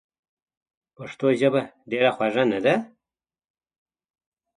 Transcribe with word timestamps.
پښتو 0.95 1.27
ژبه 1.39 1.61
ډېره 1.89 2.09
خوږه 2.15 2.43
نده؟! 2.51 2.75